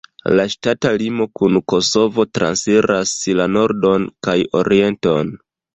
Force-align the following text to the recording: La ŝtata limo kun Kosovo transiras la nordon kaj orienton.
La 0.37 0.45
ŝtata 0.53 0.93
limo 1.01 1.27
kun 1.41 1.61
Kosovo 1.73 2.27
transiras 2.39 3.15
la 3.43 3.49
nordon 3.59 4.13
kaj 4.29 4.39
orienton. 4.65 5.37